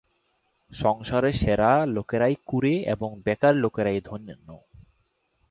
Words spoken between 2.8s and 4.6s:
এবং বেকার লোকেরাই ধন্য।